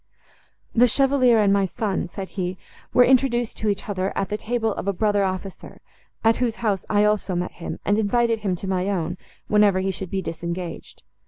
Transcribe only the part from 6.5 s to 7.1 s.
house I